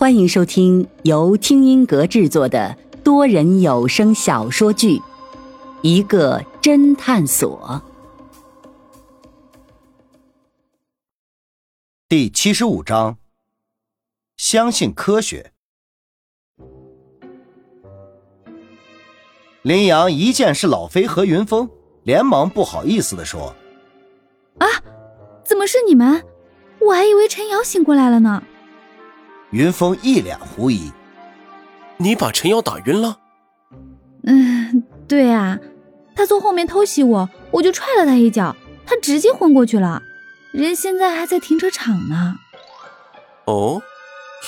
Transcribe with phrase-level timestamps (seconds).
[0.00, 4.96] 欢迎收听由听音阁制作的多人有声小说剧
[5.82, 7.82] 《一个侦探所》
[12.08, 13.18] 第七十五章：
[14.38, 15.52] 相信科学。
[19.60, 21.68] 林阳一见是老飞和云峰，
[22.04, 23.54] 连忙不好意思的说
[24.60, 24.66] ：“啊，
[25.44, 26.24] 怎么是你们？
[26.88, 28.42] 我还以为陈瑶醒过来了呢。”
[29.50, 30.92] 云峰一脸狐疑
[31.98, 33.18] ：“你把陈瑶打晕了
[34.24, 35.58] ？”“嗯，对啊，
[36.14, 38.54] 他从后面偷袭我，我就踹了他一脚，
[38.86, 40.02] 他直接昏过去了，
[40.52, 42.36] 人现在还在停车场呢。
[43.46, 43.82] ”“哦，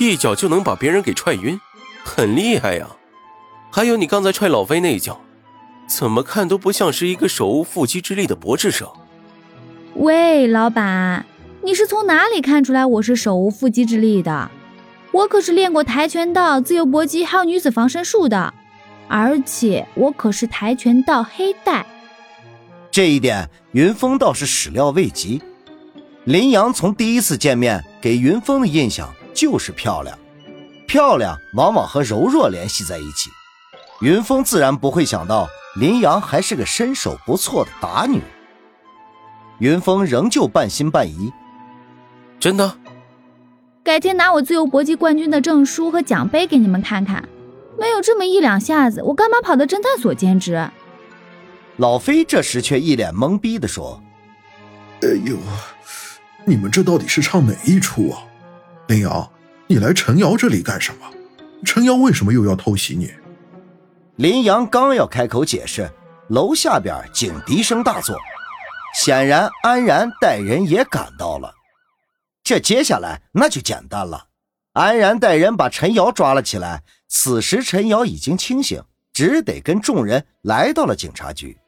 [0.00, 1.60] 一脚就能把别人给踹晕，
[2.02, 2.88] 很厉害呀！
[3.70, 5.20] 还有你刚才踹老飞那一脚，
[5.86, 8.88] 怎么看都不像是一个手无缚鸡之力的博智生。
[9.94, 11.24] ”“喂，老板，
[11.62, 14.50] 你是从哪里看出来我是手无缚鸡之力的？”
[15.10, 18.52] 我可是练过跆拳道、自由搏击，还有女子防身术的，
[19.08, 21.84] 而且我可是跆拳道黑带。
[22.90, 25.40] 这一点，云峰倒是始料未及。
[26.24, 30.18] 林阳从第一次见面给云峰的印象就是漂亮，
[30.86, 33.30] 漂亮往往和柔弱联系在一起。
[34.02, 38.20] 云峰自然不会想到林阳还是个身手不错的打女。
[39.58, 41.32] 云峰仍旧半信半疑，
[42.38, 42.76] 真的。
[43.88, 47.26] 改天拿我自由搏击冠军的证书和奖杯给你们看看，
[47.78, 50.62] 没有这么一两下子，我干嘛跑到侦探所兼职？
[51.78, 53.98] 老飞这时却一脸懵逼的说
[55.00, 55.38] ：“哎呦，
[56.44, 58.20] 你们这到底是唱哪一出啊？
[58.88, 59.32] 林瑶，
[59.66, 61.06] 你来陈瑶这里干什么？
[61.64, 63.10] 陈瑶为什么又要偷袭你？”
[64.16, 65.90] 林阳刚要开口解释，
[66.28, 68.14] 楼下边警笛声大作，
[69.02, 71.54] 显然安然带人也赶到了。
[72.48, 74.28] 这接下来那就简单了，
[74.72, 76.82] 安然带人把陈瑶抓了起来。
[77.06, 78.82] 此时陈瑶已经清醒，
[79.12, 81.58] 只得跟众人来到了警察局。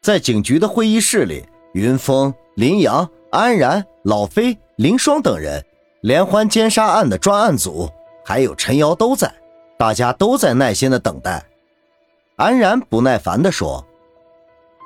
[0.00, 5.60] 在警局的会议室里，云峰、林阳、安然、老飞、林双等人，
[6.02, 7.90] 连环奸杀案的专案组，
[8.24, 9.34] 还有陈瑶都在，
[9.76, 11.44] 大家都在耐心的等待。
[12.36, 13.84] 安然不耐烦的说：“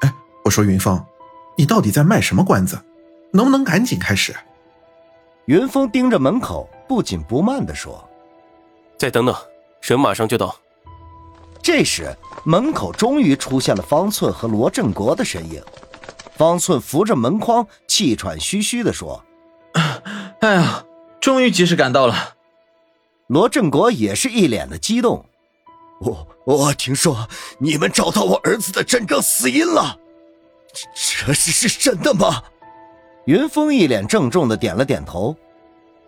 [0.01, 0.15] 哎，
[0.47, 0.99] 我说云峰，
[1.59, 2.83] 你到底在卖什么关子？”
[3.33, 4.35] 能不能赶紧开始？
[5.47, 8.07] 云峰盯着门口，不紧不慢地说
[8.99, 9.35] ：“再等等，
[9.81, 10.55] 人马上就到。”
[11.63, 15.63] 这时，门口终于出现了方寸和罗振国的身影。
[16.37, 19.25] 方寸扶着门框，气喘吁吁地说
[20.41, 20.85] ：“哎呀，
[21.21, 22.37] 终于及时赶到了。”
[23.29, 25.25] 罗振国也是一脸的激动
[26.01, 27.29] ：“我我听说
[27.59, 29.99] 你们找到我儿子的真正死因了，
[30.73, 32.43] 这这是是真的吗？”
[33.29, 35.37] 云峰一脸郑重的点了点头，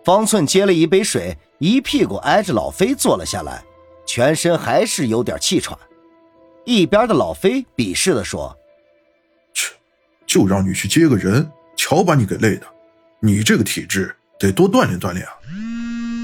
[0.03, 3.63] 方寸接了一杯水，一屁股挨着老飞坐了下来，
[4.07, 5.77] 全身还是有点气喘。
[6.65, 8.57] 一边的老飞鄙视的说
[9.53, 9.71] ：“切，
[10.25, 12.65] 就让你去接个人，瞧把你给累的，
[13.19, 15.33] 你这个体质得多锻炼锻炼啊！”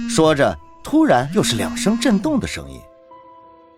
[0.09, 2.81] 说着，突然又是两声震动的声音。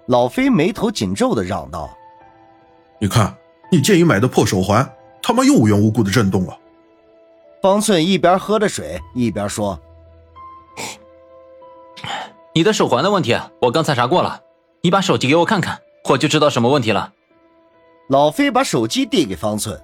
[0.06, 1.94] 老飞眉头紧皱的嚷道
[2.97, 3.35] ：“你看，
[3.69, 4.90] 你建议买的破手环，
[5.22, 6.58] 他妈又无缘无故的震动了。”
[7.62, 9.78] 方寸一边喝着水一边说
[12.56, 14.42] ：“你的手环的问题，我刚才查过了。
[14.81, 15.78] 你把手机给我看看，
[16.09, 17.14] 我就知道什么问题了。”
[18.08, 19.80] 老飞把手机递给方寸，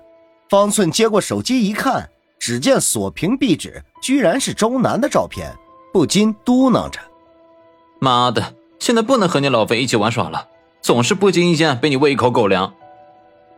[0.50, 2.09] 方寸接过手机一看，
[2.40, 5.53] 只见锁屏壁纸居然是周南的照片，
[5.92, 7.00] 不禁嘟囔着
[8.00, 10.47] ：“妈的，现在不能和你老飞一起玩耍了，
[10.81, 12.74] 总是不经意间被你喂一口狗粮。”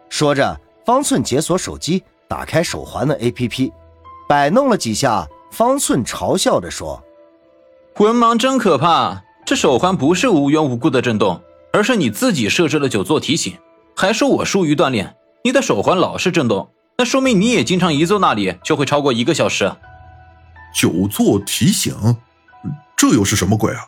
[0.10, 3.72] 说着，方寸解锁手机，打开手环的 APP。
[4.28, 7.02] 摆弄了几下，方寸嘲笑着说
[7.98, 9.24] ：“文盲真可怕！
[9.46, 13.58] 这手环不是无缘无故的震动，而是你自己设置了久坐提醒，
[13.96, 15.16] 还说我疏于锻炼。
[15.46, 19.72] 你的手环老是震动，那说明你也经常一坐那里就会超过一个小时。
[20.76, 21.96] 久坐提醒，
[22.98, 23.88] 这又是什么鬼啊？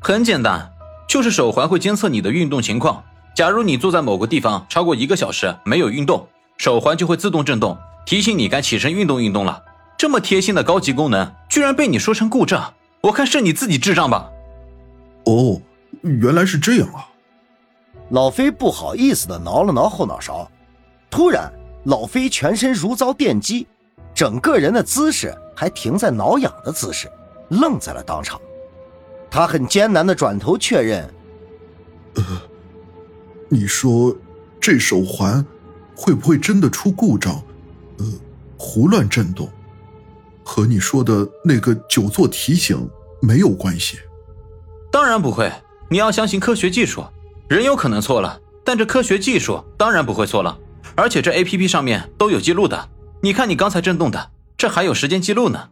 [0.00, 0.70] 很简单，
[1.08, 3.02] 就是手环会监测你的运动情况。
[3.34, 6.28] 假如你坐在某个地方超过一个小时没有运动，
[6.58, 7.78] 手环就会自动震动。”
[8.08, 9.62] 提醒你该起身运动运动了，
[9.98, 12.72] 这么贴心的高级功能，居然被你说成故障，
[13.02, 14.30] 我看是你自己智障吧。
[15.26, 15.60] 哦，
[16.00, 17.06] 原来是这样啊！
[18.08, 20.50] 老飞不好意思的挠了挠后脑勺，
[21.10, 21.52] 突然，
[21.84, 23.66] 老飞全身如遭电击，
[24.14, 27.12] 整个人的姿势还停在挠痒的姿势，
[27.50, 28.40] 愣在了当场。
[29.30, 31.06] 他很艰难的转头确认
[32.16, 32.22] ：“呃，
[33.50, 34.16] 你说
[34.58, 35.44] 这手环
[35.94, 37.38] 会不会真的出故障？”
[38.58, 39.48] 呃，胡乱震动，
[40.44, 42.88] 和你说的那个久坐提醒
[43.20, 43.98] 没有关系？
[44.90, 45.50] 当然不会。
[45.90, 47.02] 你要相信科学技术，
[47.48, 50.58] 人有可能错了，但这科学技术当然不会错了。
[50.94, 52.88] 而且这 A P P 上面都有记录的，
[53.22, 55.70] 你看你刚才震动的，这还有时间记录呢。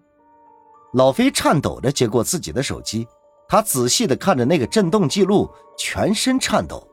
[0.94, 3.06] 老飞颤抖着接过自己的手机，
[3.46, 6.86] 他仔细的看着那个震动记录，全身颤抖。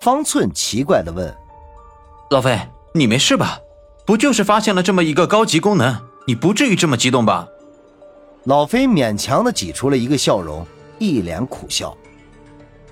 [0.00, 1.34] 方寸奇怪的问
[2.30, 2.56] ：“老飞，
[2.94, 3.58] 你没事吧？
[4.06, 7.48] 不就是发现了这么一个高级功能，你不至于这么激动吧？”
[8.44, 10.66] 老飞勉强的挤出了一个笑容，
[10.98, 11.96] 一脸苦笑。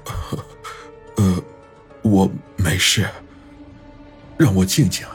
[1.16, 1.42] 呃，
[2.02, 3.08] 我没事，
[4.36, 5.06] 让我静静。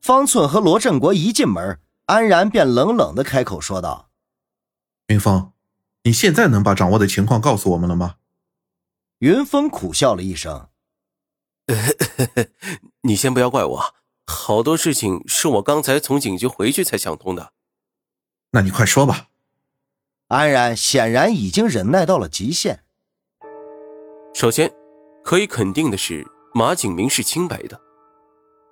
[0.00, 4.10] 方寸和罗振国一进门，安然便冷冷的开口说道
[5.08, 5.52] ：“云峰，
[6.04, 8.16] 你现在能把掌握的情况告诉我们了吗？”
[9.20, 10.68] 云峰苦笑了一声
[13.02, 13.94] ：“你先不要怪我，
[14.26, 17.52] 好多事情是我刚才从警局回去才想通的。
[18.52, 19.28] 那你快说吧。”
[20.28, 22.84] 安然显然已经忍耐到了极限。
[24.32, 24.72] 首先，
[25.22, 27.78] 可以肯定的是，马景明是清白的。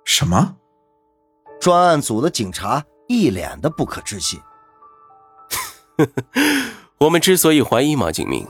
[0.03, 0.57] 什么？
[1.59, 4.41] 专案组的警察一脸的不可置信。
[6.97, 8.47] 我们之所以怀疑马景明，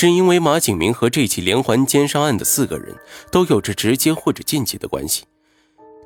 [0.00, 2.96] 是因为马景明和这起连环奸杀案的四个人
[3.32, 5.24] 都有着直接或者间接的关系。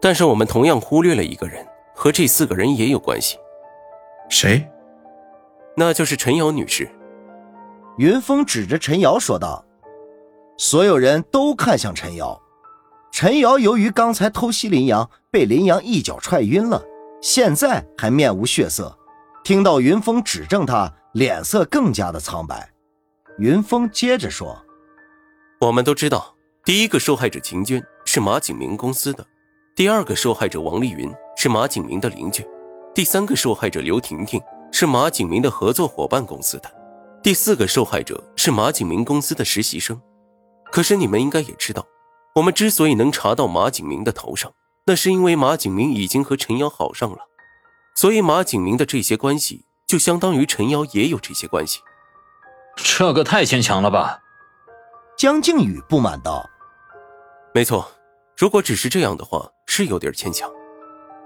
[0.01, 1.63] 但是我们同样忽略了一个人，
[1.95, 3.37] 和这四个人也有关系。
[4.31, 4.67] 谁？
[5.77, 6.91] 那就是陈瑶女士。
[7.99, 9.63] 云峰指着陈瑶说道
[10.57, 12.41] ：“所有人都看向陈瑶。
[13.11, 16.83] 陈瑶由于刚才偷袭林阳，被林阳一脚踹晕了，
[17.21, 18.97] 现在还面无血色。
[19.45, 22.72] 听到云峰指证他，脸色更加的苍白。
[23.39, 24.65] 云峰接着说
[25.61, 26.35] ：‘我们都知道，
[26.65, 29.27] 第一个受害者秦娟是马景明公司的，
[29.75, 32.47] 第二个受害者王丽云是马景明的邻居，
[32.95, 34.41] 第三个受害者刘婷婷。’”
[34.75, 36.75] 是马景明的合作伙伴公司的
[37.23, 40.01] 第四个受害者是马景明公司的实习生，
[40.73, 41.87] 可是你们应该也知道，
[42.37, 44.51] 我们之所以能查到马景明的头上，
[44.87, 47.19] 那是因为马景明已经和陈瑶好上了，
[47.95, 51.81] 所以马景明的这些关系就相当于陈瑶也有这些关系。
[52.77, 54.19] 这个太牵强了吧？
[55.17, 56.49] 江靖宇不满道
[57.55, 57.87] ：“没错，
[58.37, 60.51] 如果只是这样的话，是有点牵强。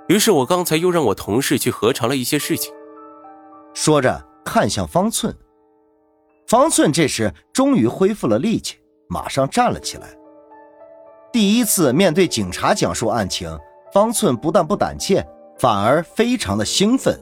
[0.09, 2.75] 于是我刚才又让我同事去核查了一些事情。”
[3.75, 5.35] 说着，看向方寸。
[6.47, 8.79] 方寸这时终于恢复了力气，
[9.09, 10.09] 马上站了起来。
[11.33, 13.59] 第一次面对警察讲述案情，
[13.93, 15.27] 方寸不但不胆怯，
[15.59, 17.19] 反而非常的兴奋。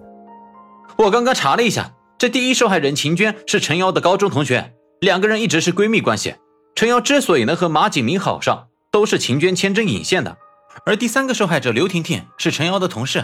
[0.97, 1.91] 我刚刚查了一下，
[2.25, 6.35] 这第一受害人秦娟是陈瑶的高中同学，两个人一直是闺蜜关系。
[6.75, 10.35] 陈瑶之所以能和马景明好上，都是秦娟牵针引线的。
[10.87, 13.23] 而第三个受害者刘婷婷是陈瑶的同事，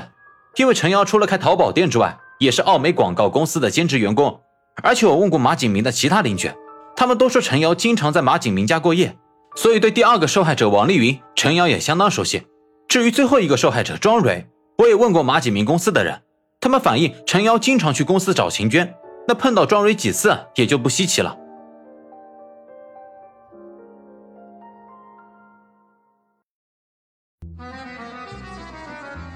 [0.56, 4.38] 因为陈瑶除了开淘宝店之外，也是奥美广告公司的兼职员工，
[4.82, 6.52] 而且我问过马景明的其他邻居，
[6.94, 9.16] 他们都说陈瑶经常在马景明家过夜，
[9.56, 12.42] 所以对第二个受害者王丽云，陈瑶也相当熟悉。
[12.86, 14.46] 至于最后一个受害者庄蕊，
[14.76, 16.20] 我也问过马景明公司的人，
[16.60, 18.94] 他们反映陈瑶经常去公司找秦娟，
[19.26, 21.34] 那碰到庄蕊几次也就不稀奇了。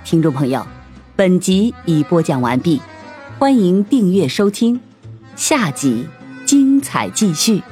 [0.04, 0.66] 听众朋友，
[1.16, 2.82] 本集已播讲完毕。
[3.38, 4.78] 欢迎订阅收听，
[5.34, 6.06] 下集
[6.44, 7.62] 精彩继续。